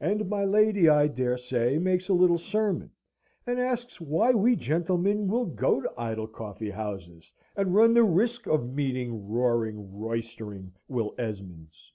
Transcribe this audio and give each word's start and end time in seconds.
And 0.00 0.28
my 0.30 0.44
lady, 0.44 0.88
I 0.88 1.08
dare 1.08 1.36
say, 1.36 1.76
makes 1.76 2.08
a 2.08 2.14
little 2.14 2.38
sermon, 2.38 2.92
and 3.44 3.58
asks 3.58 4.00
why 4.00 4.30
we 4.30 4.54
gentlemen 4.54 5.26
will 5.26 5.44
go 5.44 5.80
to 5.80 5.92
idle 5.98 6.28
coffee 6.28 6.70
houses 6.70 7.32
and 7.56 7.74
run 7.74 7.92
the 7.92 8.04
risk 8.04 8.46
of 8.46 8.72
meeting 8.72 9.28
roaring, 9.28 9.98
roystering 9.98 10.72
Will 10.86 11.16
Esmonds? 11.18 11.90